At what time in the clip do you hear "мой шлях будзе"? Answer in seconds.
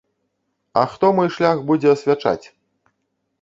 1.17-1.93